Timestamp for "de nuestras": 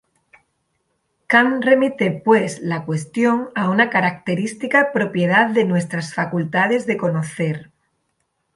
5.51-6.15